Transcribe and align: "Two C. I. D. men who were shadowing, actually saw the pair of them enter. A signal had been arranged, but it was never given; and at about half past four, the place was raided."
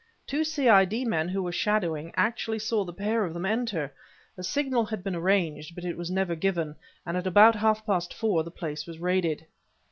"Two 0.25 0.43
C. 0.43 0.67
I. 0.67 0.83
D. 0.83 1.05
men 1.05 1.29
who 1.29 1.43
were 1.43 1.51
shadowing, 1.51 2.11
actually 2.17 2.57
saw 2.57 2.83
the 2.83 2.91
pair 2.91 3.23
of 3.23 3.35
them 3.35 3.45
enter. 3.45 3.93
A 4.35 4.41
signal 4.41 4.83
had 4.85 5.03
been 5.03 5.15
arranged, 5.15 5.75
but 5.75 5.85
it 5.85 5.95
was 5.95 6.09
never 6.09 6.33
given; 6.33 6.75
and 7.05 7.15
at 7.17 7.27
about 7.27 7.53
half 7.53 7.85
past 7.85 8.11
four, 8.11 8.43
the 8.43 8.49
place 8.49 8.87
was 8.87 8.97
raided." 8.97 9.45